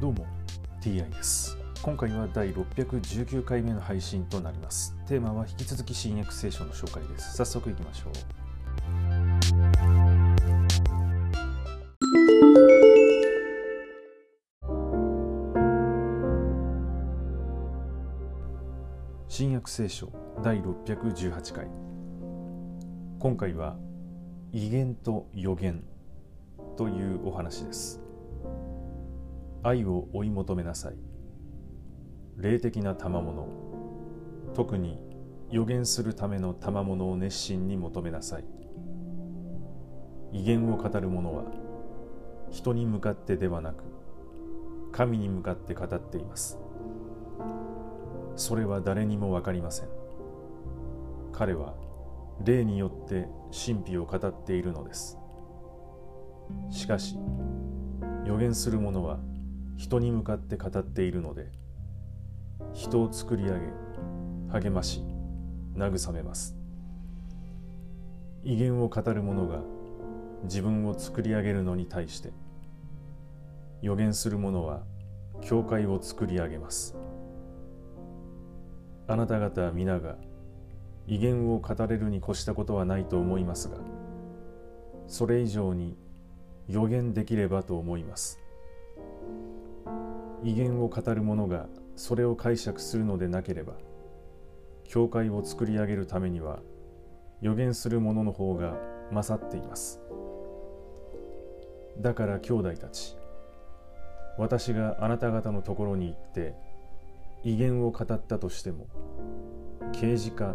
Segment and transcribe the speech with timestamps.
[0.00, 0.26] どうも
[0.80, 1.58] TI です。
[1.82, 4.94] 今回は第619回目の配信となります。
[5.08, 7.36] テーマは引き続き新約聖書の紹介です。
[7.36, 8.12] 早速いきましょう。
[19.28, 20.12] 新約聖書
[20.44, 21.66] 第618回。
[23.18, 23.76] 今回は
[24.52, 25.82] 威厳と予言
[26.76, 28.00] というお話です。
[29.62, 30.96] 愛を追い求めなさい。
[32.36, 33.48] 霊的な賜物。
[34.54, 34.98] 特に
[35.50, 38.44] 予言するための賜物を熱心に求めなさい。
[40.32, 41.44] 威厳を語る者は
[42.50, 43.84] 人に向かってではなく
[44.92, 46.58] 神に向かって語っています。
[48.36, 49.88] それは誰にも分かりません。
[51.32, 51.74] 彼は
[52.44, 55.18] 霊によって神秘を語っているのです。
[56.70, 57.18] しかし
[58.24, 59.18] 予言する者は
[59.78, 61.52] 人に向かって語っているので
[62.74, 63.56] 人を作り上げ
[64.50, 65.04] 励まし
[65.76, 66.56] 慰めます。
[68.42, 69.60] 威厳を語る者が
[70.42, 72.32] 自分を作り上げるのに対して
[73.80, 74.82] 予言する者は
[75.42, 76.96] 教会を作り上げます。
[79.06, 80.16] あなた方皆が
[81.06, 83.76] 威厳を語れるに越したことはないと思いますが
[85.06, 85.96] それ以上に
[86.68, 88.40] 予言できればと思います。
[90.44, 93.74] 威厳を語る者がそれを解釈するのでなければ
[94.84, 96.60] 教会を作り上げるためには
[97.40, 98.76] 予言する者の方が
[99.12, 100.00] 勝っています。
[101.98, 103.16] だから兄弟たち
[104.38, 106.54] 私があなた方のところに行って
[107.42, 108.86] 威厳を語ったとしても
[109.92, 110.54] 啓示か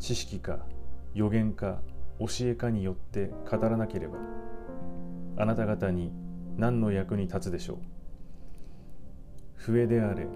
[0.00, 0.58] 知識か
[1.14, 1.80] 予言か
[2.18, 4.18] 教えかによって語らなければ
[5.36, 6.12] あなた方に
[6.56, 7.99] 何の役に立つでしょう。
[9.60, 10.26] 笛であれ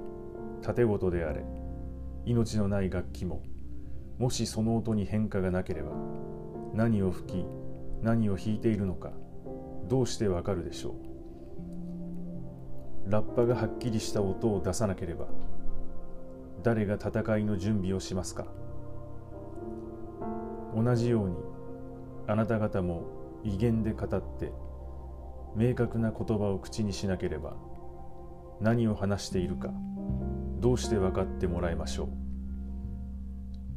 [0.61, 1.45] 盾事であれ
[2.27, 3.43] 命のない楽器も
[4.19, 5.93] もしその音に変化がなければ
[6.75, 7.47] 何を吹き
[8.03, 9.13] 何を弾いているのか
[9.89, 13.11] どうしてわかるでしょう。
[13.11, 15.27] ラッパがはっきりした音を出さなければ
[16.63, 18.47] 誰が戦いの準備をしますか。
[20.77, 21.37] 同じように
[22.27, 23.05] あなた方も
[23.43, 24.53] 威厳で語って
[25.57, 27.57] 明確な言葉を口にしなければ
[28.65, 29.69] 何を話しているか
[30.59, 32.09] どうして分かってもらいましょう。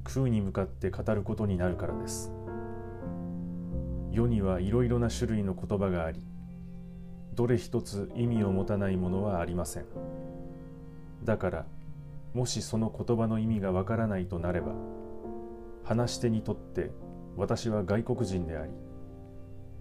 [0.05, 2.31] 空に向かって語ることになるからです。
[4.13, 6.25] 世にはいろいろな種類の言葉があり
[7.33, 9.85] どれ一つ意味を持たないものはありません。
[11.25, 11.65] だから
[12.33, 14.71] もしその言葉の意味がわからないとなれば
[15.83, 16.91] 話し手にとって
[17.35, 18.71] 私は外国人であり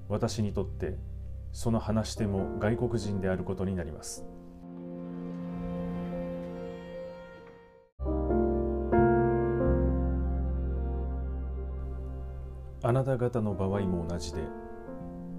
[0.08, 0.96] 私にとって
[1.52, 4.26] その話し手も外国人であることになります。
[12.86, 14.42] あなた方の場合も同じで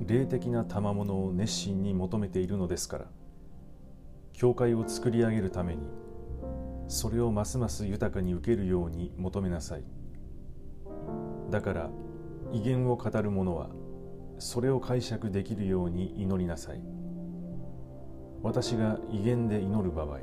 [0.06, 3.06] 霊的な賜物を熱心に求めているのですから
[4.34, 5.88] 教会を作り上げるために
[6.90, 9.84] それをますます豊かに受けるように求めなさい。
[11.50, 11.90] だから
[12.52, 13.70] 威厳を語る者は
[14.40, 16.82] それを解釈できるように祈りなさい。
[18.44, 20.20] 私が威厳で祈る場合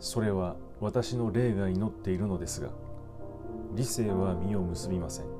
[0.00, 2.70] それは私の霊が祈っているのですが
[3.76, 5.37] 理性は実を結びません。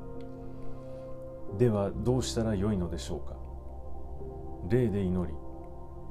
[1.57, 3.37] ではどうしたらよいのでしょうか？
[4.69, 5.35] 霊で祈り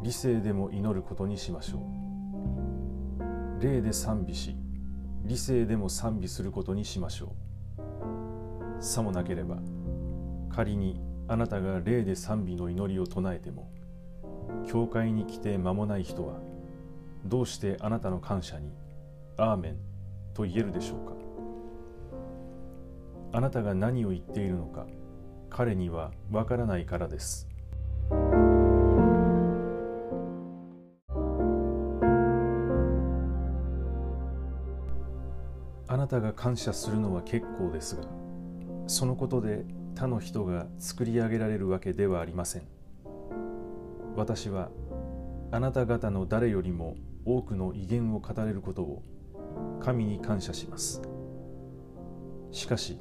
[0.03, 3.63] 理性でも祈ることにしましょう。
[3.63, 4.55] 霊で賛美し
[5.23, 7.35] 理性でも賛美することにしましょ
[8.79, 8.83] う。
[8.83, 9.57] さもなければ
[10.49, 13.69] 仮にあなたが霊で賛美の祈りを唱えても
[14.67, 16.39] 教会に来て間もない人は
[17.25, 18.71] どうしてあなたの感謝に
[19.37, 19.77] 「アーメン」
[20.33, 21.13] と言えるでしょうか？
[23.33, 24.85] あなたが何を言っているのか
[25.49, 27.47] 彼にはわからないからです。
[35.89, 38.03] あなたが感謝するのは結構ですが
[38.87, 39.65] そのことで
[39.95, 42.63] 他の人が作り上げられるわけではありません。
[44.15, 44.69] 私は
[45.51, 46.95] あなた方の誰よりも
[47.25, 49.03] 多くの威厳を語れることを
[49.79, 51.01] 神に感謝します。
[52.51, 52.99] しかし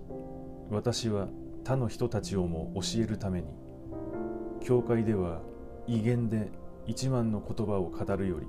[0.70, 1.28] 私は
[1.66, 3.48] 他の人たちをも教えるために
[4.60, 5.40] 教会では
[5.88, 6.48] 威厳で
[6.86, 8.46] 一万の言葉を語るより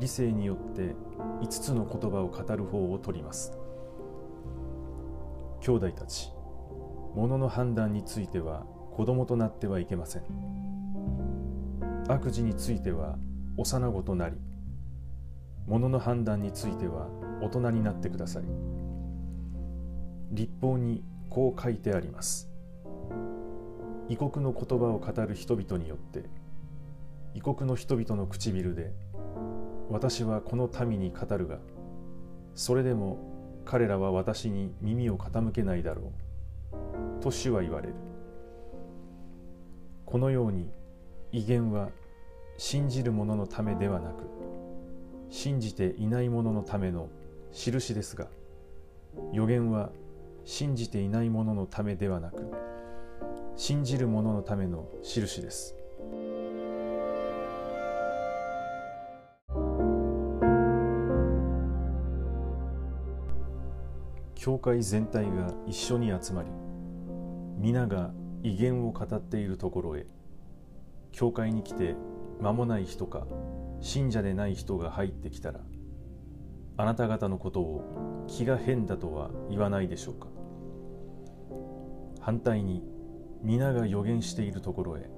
[0.00, 0.94] 理性によって
[1.42, 3.52] 五つの言葉を語る方を取ります。
[5.60, 6.32] 兄弟たち
[7.14, 10.22] 物の判断については子供となってはいけません。
[12.08, 13.18] 悪事については
[13.58, 14.38] 幼子となり
[15.66, 17.10] 物の判断については
[17.42, 18.44] 大人になってください。
[20.32, 22.50] 立法にこう書いてあります。
[24.08, 26.24] 異国の言葉を語る人々によって
[27.32, 28.92] 異国の人々の唇で
[29.88, 31.58] 私はこの民に語るが
[32.56, 33.18] それでも
[33.64, 36.12] 彼らは私に耳を傾けないだろ
[36.72, 37.94] うと主は言われる。
[40.06, 40.68] このように
[41.30, 41.90] 威厳は
[42.58, 44.24] 信じる者のためではなく
[45.30, 47.08] 信じていない者のための
[47.52, 48.26] 印ですが
[49.32, 49.90] 予言は
[50.52, 52.44] 信じていない者のためではなく
[53.54, 55.76] 信じる者のための印です。
[64.34, 66.48] 教会全体が一緒に集まり
[67.56, 68.10] 皆が
[68.42, 70.06] 威厳を語っているところへ
[71.12, 71.94] 教会に来て
[72.40, 73.24] 間もない人か
[73.80, 75.60] 信者でない人が入ってきたら
[76.76, 80.39] あなた方のことを気が変だとは言わないでしょうか。
[82.20, 82.82] 反対に
[83.42, 85.08] 皆が予言しているところへ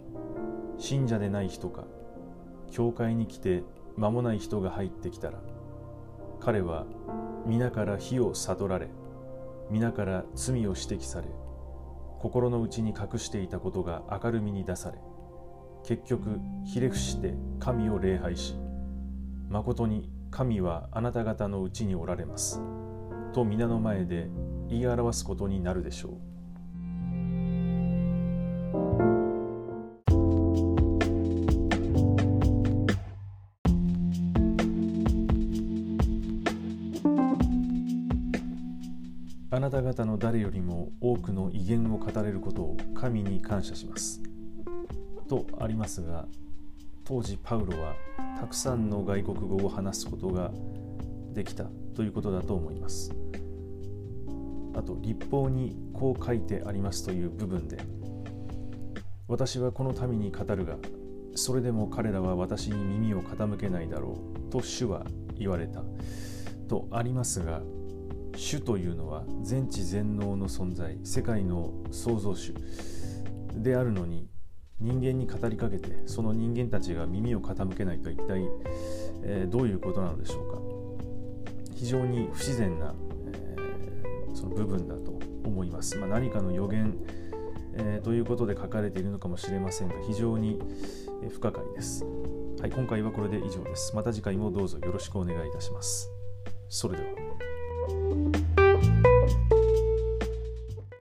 [0.79, 1.85] 信者でない人か
[2.71, 3.65] 教会に来て
[3.97, 5.41] 間もない人が入ってきたら
[6.41, 6.87] 彼は
[7.45, 8.89] 皆から火を悟られ
[9.71, 11.29] 皆から罪を指摘され
[12.19, 14.99] 心の内に隠していたことが明るみに出され
[15.85, 18.55] 結局ひれ伏して神を礼拝し
[19.49, 22.63] 誠に神はあなた方のうちにおられます
[23.33, 24.29] と皆の前で
[24.69, 26.32] 言い表すことになるでしょう。
[39.73, 44.21] あなた方の誰よりも多くの威厳を語れることを神に感謝します。
[45.27, 46.27] とありますが
[47.05, 47.95] 当時パウロは
[48.39, 50.51] たくさんの外国語を話すことが
[51.33, 51.65] できた
[51.95, 53.13] ということだと思います
[54.75, 57.79] あと立法にこう書いてありますという部分で
[59.27, 60.77] 私はこの民に語るが
[61.35, 64.19] それでも彼らは私に耳を傾けないだろ
[64.49, 65.07] うと主は
[65.39, 65.83] 言われた
[66.69, 67.63] とありますが
[68.37, 72.55] 主というのは全知全能の存在世界の創造主
[73.55, 74.29] であるのに
[74.81, 78.49] 人間に語りかけてその人間たちが耳を傾けないと一体、
[79.23, 80.59] えー、どういうことなのでしょうか。
[81.75, 82.95] 非常に不自然な、
[83.33, 86.97] えー、その部分だと思います、まあ、何かの予言、
[87.75, 90.61] えー、ということで書かれているのかもしれませんが非常に
[91.31, 92.05] 不可解です。
[92.61, 93.97] はい今回はこれで以上です。
[93.97, 96.09] また次回もどうぞよろしくお願いいたします。
[96.69, 97.32] それでは。
[97.89, 98.42] Thank you.